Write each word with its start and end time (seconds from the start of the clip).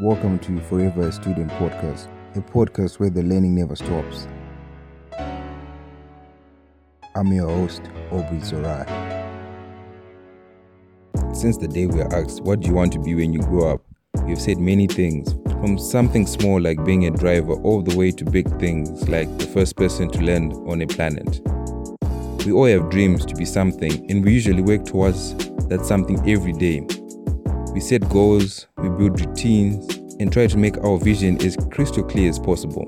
Welcome 0.00 0.38
to 0.38 0.58
Forever 0.62 1.08
a 1.08 1.12
Student 1.12 1.50
podcast, 1.50 2.08
a 2.34 2.40
podcast 2.40 2.98
where 2.98 3.10
the 3.10 3.22
learning 3.22 3.54
never 3.54 3.76
stops. 3.76 4.26
I'm 7.14 7.30
your 7.30 7.46
host, 7.46 7.82
Aubrey 8.10 8.38
Zorai. 8.38 8.86
Since 11.36 11.58
the 11.58 11.68
day 11.68 11.84
we 11.84 11.98
were 11.98 12.14
asked, 12.14 12.40
What 12.44 12.60
do 12.60 12.68
you 12.68 12.72
want 12.72 12.94
to 12.94 12.98
be 12.98 13.14
when 13.14 13.34
you 13.34 13.40
grow 13.40 13.74
up? 13.74 13.82
We've 14.24 14.40
said 14.40 14.56
many 14.56 14.86
things, 14.86 15.34
from 15.60 15.78
something 15.78 16.26
small 16.26 16.58
like 16.58 16.82
being 16.82 17.04
a 17.04 17.10
driver, 17.10 17.52
all 17.52 17.82
the 17.82 17.94
way 17.94 18.10
to 18.10 18.24
big 18.24 18.48
things 18.58 19.06
like 19.06 19.28
the 19.36 19.48
first 19.48 19.76
person 19.76 20.08
to 20.12 20.24
land 20.24 20.54
on 20.66 20.80
a 20.80 20.86
planet. 20.86 21.42
We 22.46 22.52
all 22.52 22.64
have 22.64 22.88
dreams 22.88 23.26
to 23.26 23.34
be 23.34 23.44
something, 23.44 24.10
and 24.10 24.24
we 24.24 24.32
usually 24.32 24.62
work 24.62 24.86
towards 24.86 25.34
that 25.68 25.84
something 25.84 26.26
every 26.26 26.54
day. 26.54 26.86
We 27.72 27.80
set 27.80 28.08
goals, 28.08 28.66
we 28.78 28.88
build 28.88 29.20
routines, 29.20 29.96
and 30.18 30.32
try 30.32 30.46
to 30.48 30.58
make 30.58 30.76
our 30.78 30.98
vision 30.98 31.40
as 31.44 31.56
crystal 31.70 32.02
clear 32.02 32.28
as 32.28 32.38
possible. 32.38 32.86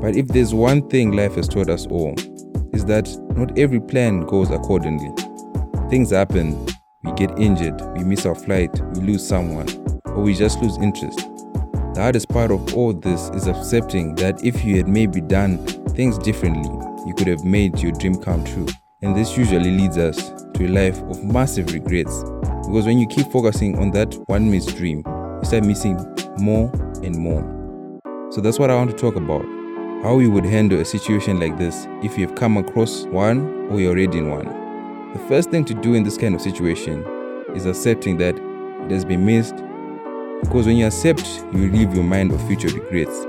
But 0.00 0.16
if 0.16 0.28
there's 0.28 0.54
one 0.54 0.88
thing 0.88 1.12
life 1.12 1.34
has 1.34 1.48
taught 1.48 1.68
us 1.68 1.86
all, 1.86 2.14
is 2.72 2.84
that 2.84 3.08
not 3.36 3.58
every 3.58 3.80
plan 3.80 4.20
goes 4.20 4.50
accordingly. 4.50 5.10
Things 5.90 6.10
happen, 6.10 6.64
we 7.02 7.12
get 7.12 7.36
injured, 7.38 7.80
we 7.96 8.04
miss 8.04 8.24
our 8.24 8.34
flight, 8.34 8.70
we 8.94 9.00
lose 9.00 9.26
someone, 9.26 9.68
or 10.04 10.22
we 10.22 10.34
just 10.34 10.62
lose 10.62 10.76
interest. 10.78 11.18
The 11.94 12.02
hardest 12.02 12.28
part 12.28 12.52
of 12.52 12.74
all 12.74 12.92
this 12.92 13.28
is 13.30 13.48
accepting 13.48 14.14
that 14.16 14.44
if 14.44 14.64
you 14.64 14.76
had 14.76 14.86
maybe 14.86 15.20
done 15.20 15.58
things 15.88 16.16
differently, 16.18 16.70
you 17.04 17.14
could 17.14 17.26
have 17.26 17.44
made 17.44 17.80
your 17.80 17.92
dream 17.92 18.14
come 18.14 18.44
true. 18.44 18.68
And 19.02 19.16
this 19.16 19.36
usually 19.36 19.70
leads 19.76 19.98
us 19.98 20.30
to 20.54 20.66
a 20.66 20.68
life 20.68 20.98
of 21.02 21.24
massive 21.24 21.72
regrets. 21.72 22.22
Because 22.68 22.84
when 22.84 22.98
you 22.98 23.06
keep 23.06 23.32
focusing 23.32 23.78
on 23.78 23.92
that 23.92 24.14
one 24.28 24.50
missed 24.50 24.76
dream, 24.76 25.02
you 25.06 25.40
start 25.42 25.64
missing 25.64 25.96
more 26.36 26.70
and 27.02 27.16
more. 27.16 27.40
So 28.30 28.42
that's 28.42 28.58
what 28.58 28.68
I 28.68 28.74
want 28.74 28.90
to 28.90 28.96
talk 28.96 29.16
about. 29.16 29.40
How 30.02 30.18
you 30.18 30.30
would 30.30 30.44
handle 30.44 30.78
a 30.78 30.84
situation 30.84 31.40
like 31.40 31.56
this 31.56 31.86
if 32.02 32.18
you 32.18 32.26
have 32.26 32.36
come 32.36 32.58
across 32.58 33.04
one 33.06 33.70
or 33.70 33.80
you're 33.80 33.92
already 33.92 34.18
in 34.18 34.28
one. 34.28 34.44
The 35.14 35.18
first 35.28 35.50
thing 35.50 35.64
to 35.64 35.72
do 35.72 35.94
in 35.94 36.02
this 36.02 36.18
kind 36.18 36.34
of 36.34 36.42
situation 36.42 37.06
is 37.54 37.64
accepting 37.64 38.18
that 38.18 38.36
it 38.36 38.90
has 38.90 39.02
been 39.02 39.24
missed. 39.24 39.56
Because 40.42 40.66
when 40.66 40.76
you 40.76 40.88
accept, 40.88 41.26
you 41.54 41.70
relieve 41.70 41.94
your 41.94 42.04
mind 42.04 42.32
of 42.32 42.46
future 42.46 42.68
regrets. 42.68 43.24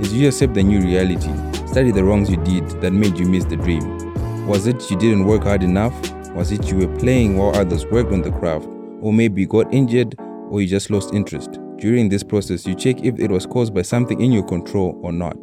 As 0.00 0.14
you 0.14 0.28
accept 0.28 0.54
the 0.54 0.62
new 0.62 0.80
reality, 0.80 1.32
study 1.66 1.90
the 1.90 2.04
wrongs 2.04 2.30
you 2.30 2.36
did 2.44 2.68
that 2.82 2.92
made 2.92 3.18
you 3.18 3.26
miss 3.26 3.46
the 3.46 3.56
dream. 3.56 4.46
Was 4.46 4.68
it 4.68 4.88
you 4.92 4.96
didn't 4.96 5.24
work 5.24 5.42
hard 5.42 5.64
enough? 5.64 5.92
Was 6.34 6.50
it 6.50 6.68
you 6.68 6.78
were 6.78 6.98
playing 6.98 7.36
while 7.36 7.54
others 7.54 7.86
worked 7.86 8.10
on 8.10 8.20
the 8.20 8.32
craft? 8.32 8.66
Or 9.00 9.12
maybe 9.12 9.42
you 9.42 9.46
got 9.46 9.72
injured 9.72 10.16
or 10.50 10.60
you 10.60 10.66
just 10.66 10.90
lost 10.90 11.14
interest? 11.14 11.60
During 11.76 12.08
this 12.08 12.24
process, 12.24 12.66
you 12.66 12.74
check 12.74 13.04
if 13.04 13.20
it 13.20 13.30
was 13.30 13.46
caused 13.46 13.72
by 13.72 13.82
something 13.82 14.20
in 14.20 14.32
your 14.32 14.42
control 14.42 14.98
or 15.04 15.12
not. 15.12 15.36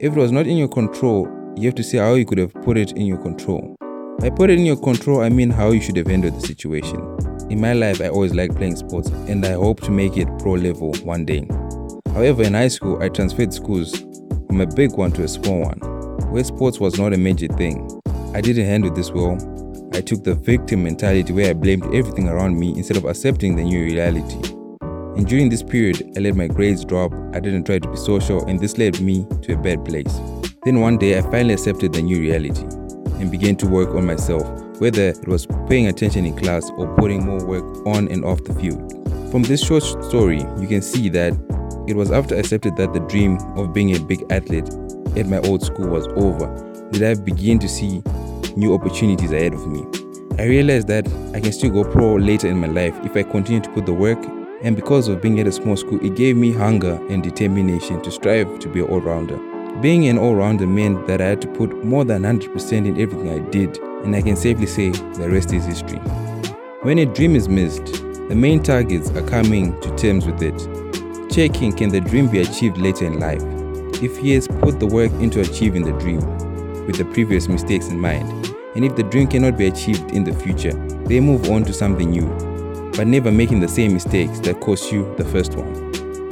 If 0.00 0.16
it 0.16 0.18
was 0.18 0.32
not 0.32 0.46
in 0.46 0.56
your 0.56 0.68
control, 0.68 1.28
you 1.56 1.68
have 1.68 1.74
to 1.74 1.82
see 1.82 1.98
how 1.98 2.14
you 2.14 2.24
could 2.24 2.38
have 2.38 2.54
put 2.54 2.78
it 2.78 2.92
in 2.92 3.04
your 3.04 3.18
control. 3.18 3.76
By 4.18 4.30
put 4.30 4.48
it 4.48 4.58
in 4.58 4.64
your 4.64 4.80
control, 4.80 5.20
I 5.20 5.28
mean 5.28 5.50
how 5.50 5.72
you 5.72 5.82
should 5.82 5.98
have 5.98 6.06
handled 6.06 6.40
the 6.40 6.46
situation. 6.46 7.00
In 7.50 7.60
my 7.60 7.74
life, 7.74 8.00
I 8.00 8.08
always 8.08 8.32
liked 8.32 8.56
playing 8.56 8.76
sports 8.76 9.10
and 9.28 9.44
I 9.44 9.52
hope 9.52 9.82
to 9.82 9.90
make 9.90 10.16
it 10.16 10.28
pro 10.38 10.52
level 10.52 10.94
one 11.02 11.26
day. 11.26 11.46
However, 12.14 12.44
in 12.44 12.54
high 12.54 12.68
school, 12.68 13.02
I 13.02 13.10
transferred 13.10 13.52
schools 13.52 14.00
from 14.46 14.62
a 14.62 14.66
big 14.66 14.92
one 14.92 15.12
to 15.12 15.24
a 15.24 15.28
small 15.28 15.60
one, 15.60 15.80
where 16.30 16.44
sports 16.44 16.80
was 16.80 16.98
not 16.98 17.12
a 17.12 17.18
major 17.18 17.48
thing. 17.48 17.90
I 18.34 18.40
didn't 18.40 18.64
handle 18.64 18.90
this 18.90 19.10
well. 19.10 19.36
I 19.94 20.00
took 20.00 20.24
the 20.24 20.34
victim 20.34 20.82
mentality 20.82 21.32
where 21.32 21.50
I 21.50 21.52
blamed 21.52 21.84
everything 21.94 22.28
around 22.28 22.58
me 22.58 22.70
instead 22.76 22.96
of 22.96 23.04
accepting 23.04 23.54
the 23.54 23.62
new 23.62 23.84
reality. 23.84 24.36
And 25.16 25.24
during 25.24 25.48
this 25.48 25.62
period, 25.62 26.14
I 26.16 26.20
let 26.20 26.34
my 26.34 26.48
grades 26.48 26.84
drop, 26.84 27.12
I 27.32 27.38
didn't 27.38 27.62
try 27.62 27.78
to 27.78 27.88
be 27.88 27.96
social, 27.96 28.44
and 28.46 28.58
this 28.58 28.76
led 28.76 29.00
me 29.00 29.24
to 29.42 29.52
a 29.52 29.56
bad 29.56 29.84
place. 29.84 30.12
Then 30.64 30.80
one 30.80 30.98
day, 30.98 31.16
I 31.16 31.22
finally 31.22 31.54
accepted 31.54 31.92
the 31.92 32.02
new 32.02 32.20
reality 32.20 32.64
and 33.20 33.30
began 33.30 33.54
to 33.56 33.68
work 33.68 33.94
on 33.94 34.04
myself, 34.04 34.42
whether 34.80 35.10
it 35.10 35.28
was 35.28 35.46
paying 35.68 35.86
attention 35.86 36.26
in 36.26 36.36
class 36.36 36.68
or 36.76 36.92
putting 36.96 37.24
more 37.24 37.46
work 37.46 37.86
on 37.86 38.08
and 38.08 38.24
off 38.24 38.42
the 38.42 38.54
field. 38.54 38.90
From 39.30 39.44
this 39.44 39.64
short 39.64 39.84
story, 39.84 40.40
you 40.58 40.66
can 40.66 40.82
see 40.82 41.08
that 41.10 41.34
it 41.86 41.94
was 41.94 42.10
after 42.10 42.34
I 42.34 42.38
accepted 42.38 42.76
that 42.78 42.92
the 42.92 43.00
dream 43.00 43.38
of 43.56 43.72
being 43.72 43.94
a 43.94 44.00
big 44.00 44.24
athlete 44.30 44.68
at 45.16 45.28
my 45.28 45.38
old 45.38 45.62
school 45.62 45.86
was 45.86 46.08
over 46.16 46.46
that 46.90 47.02
I 47.04 47.20
began 47.20 47.60
to 47.60 47.68
see 47.68 48.02
new 48.56 48.74
opportunities 48.74 49.32
ahead 49.32 49.54
of 49.54 49.66
me. 49.66 49.86
I 50.38 50.44
realized 50.44 50.88
that 50.88 51.06
I 51.34 51.40
can 51.40 51.52
still 51.52 51.70
go 51.70 51.84
pro 51.84 52.16
later 52.16 52.48
in 52.48 52.58
my 52.58 52.66
life 52.66 52.94
if 53.04 53.16
I 53.16 53.22
continue 53.22 53.60
to 53.60 53.70
put 53.70 53.86
the 53.86 53.92
work, 53.92 54.18
and 54.62 54.74
because 54.74 55.08
of 55.08 55.20
being 55.20 55.40
at 55.40 55.46
a 55.46 55.52
small 55.52 55.76
school, 55.76 56.04
it 56.04 56.16
gave 56.16 56.36
me 56.36 56.52
hunger 56.52 57.00
and 57.08 57.22
determination 57.22 58.02
to 58.02 58.10
strive 58.10 58.58
to 58.60 58.68
be 58.68 58.80
an 58.80 58.86
all 58.88 59.00
rounder. 59.00 59.38
Being 59.80 60.06
an 60.08 60.18
all 60.18 60.34
rounder 60.34 60.66
meant 60.66 61.06
that 61.06 61.20
I 61.20 61.26
had 61.26 61.42
to 61.42 61.48
put 61.48 61.84
more 61.84 62.04
than 62.04 62.22
100% 62.22 62.72
in 62.72 63.00
everything 63.00 63.30
I 63.30 63.38
did, 63.50 63.78
and 63.78 64.14
I 64.14 64.22
can 64.22 64.36
safely 64.36 64.66
say 64.66 64.90
the 64.90 65.28
rest 65.30 65.52
is 65.52 65.66
history. 65.66 65.98
When 66.82 66.98
a 66.98 67.06
dream 67.06 67.36
is 67.36 67.48
missed, 67.48 67.86
the 68.28 68.34
main 68.34 68.62
targets 68.62 69.10
are 69.10 69.26
coming 69.26 69.78
to 69.80 69.96
terms 69.96 70.26
with 70.26 70.42
it 70.42 70.84
checking 71.34 71.72
can 71.72 71.88
the 71.88 72.00
dream 72.00 72.28
be 72.28 72.40
achieved 72.40 72.78
later 72.78 73.04
in 73.04 73.18
life. 73.18 73.42
If 74.00 74.16
he 74.18 74.32
has 74.34 74.46
put 74.46 74.78
the 74.78 74.86
work 74.86 75.10
into 75.14 75.40
achieving 75.40 75.82
the 75.82 75.98
dream 75.98 76.20
with 76.86 76.96
the 76.96 77.04
previous 77.04 77.48
mistakes 77.48 77.88
in 77.88 78.00
mind, 78.00 78.28
and 78.74 78.84
if 78.84 78.96
the 78.96 79.02
dream 79.02 79.26
cannot 79.26 79.56
be 79.56 79.66
achieved 79.66 80.10
in 80.12 80.24
the 80.24 80.32
future, 80.32 80.72
they 81.06 81.20
move 81.20 81.50
on 81.50 81.64
to 81.64 81.72
something 81.72 82.10
new, 82.10 82.26
but 82.96 83.06
never 83.06 83.30
making 83.30 83.60
the 83.60 83.68
same 83.68 83.92
mistakes 83.92 84.40
that 84.40 84.60
cost 84.60 84.92
you 84.92 85.14
the 85.16 85.24
first 85.24 85.54
one. 85.54 85.74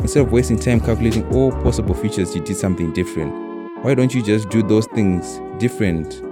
Instead 0.00 0.26
of 0.26 0.32
wasting 0.32 0.58
time 0.58 0.80
calculating 0.80 1.26
all 1.34 1.52
possible 1.62 1.94
futures, 1.94 2.34
you 2.34 2.42
did 2.42 2.56
something 2.56 2.92
different. 2.92 3.32
Why 3.84 3.94
don't 3.94 4.14
you 4.14 4.22
just 4.22 4.48
do 4.48 4.62
those 4.62 4.86
things 4.88 5.40
different 5.58 6.22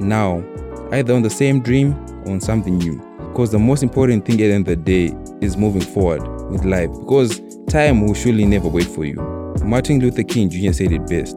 now, 0.00 0.44
either 0.92 1.14
on 1.14 1.22
the 1.22 1.30
same 1.30 1.60
dream 1.60 1.94
or 2.24 2.32
on 2.32 2.40
something 2.40 2.78
new? 2.78 2.98
Because 3.28 3.50
the 3.50 3.58
most 3.58 3.82
important 3.82 4.24
thing 4.24 4.34
at 4.34 4.46
the 4.48 4.52
end 4.52 4.68
of 4.68 4.76
the 4.84 5.08
day 5.10 5.16
is 5.40 5.56
moving 5.56 5.82
forward 5.82 6.22
with 6.50 6.64
life. 6.64 6.90
Because 7.00 7.40
Time 7.74 8.06
will 8.06 8.14
surely 8.14 8.44
never 8.44 8.68
wait 8.68 8.86
for 8.86 9.04
you. 9.04 9.16
Martin 9.64 9.98
Luther 9.98 10.22
King 10.22 10.48
Jr. 10.48 10.72
said 10.72 10.92
it 10.92 11.04
best 11.08 11.36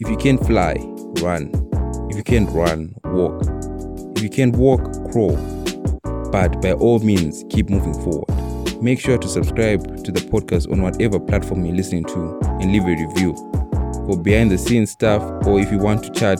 If 0.00 0.08
you 0.08 0.16
can't 0.16 0.42
fly, 0.46 0.72
run. 1.20 1.50
If 2.10 2.16
you 2.16 2.22
can't 2.22 2.48
run, 2.50 2.94
walk. 3.04 3.42
If 4.16 4.22
you 4.22 4.30
can't 4.30 4.54
walk, 4.56 4.80
crawl. 5.12 5.36
But 6.30 6.60
by 6.62 6.72
all 6.72 6.98
means, 7.00 7.44
keep 7.50 7.70
moving 7.70 7.94
forward. 7.94 8.82
Make 8.82 9.00
sure 9.00 9.18
to 9.18 9.28
subscribe 9.28 10.04
to 10.04 10.12
the 10.12 10.20
podcast 10.20 10.70
on 10.72 10.82
whatever 10.82 11.20
platform 11.20 11.64
you're 11.64 11.76
listening 11.76 12.04
to 12.04 12.38
and 12.60 12.72
leave 12.72 12.84
a 12.84 13.06
review. 13.06 13.34
For 14.06 14.16
behind 14.20 14.50
the 14.50 14.58
scenes 14.58 14.90
stuff, 14.90 15.22
or 15.46 15.60
if 15.60 15.70
you 15.70 15.78
want 15.78 16.02
to 16.04 16.10
chat, 16.10 16.38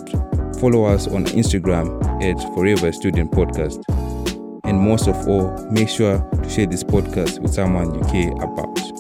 follow 0.58 0.84
us 0.84 1.06
on 1.06 1.26
Instagram 1.26 2.00
at 2.22 2.38
Forever 2.54 2.92
Student 2.92 3.32
Podcast. 3.32 3.82
And 4.64 4.78
most 4.78 5.08
of 5.08 5.28
all, 5.28 5.56
make 5.70 5.88
sure 5.88 6.18
to 6.42 6.50
share 6.50 6.66
this 6.66 6.84
podcast 6.84 7.41
with 7.41 7.52
someone 7.52 7.94
you 7.94 8.00
care 8.02 8.32
about. 8.42 8.99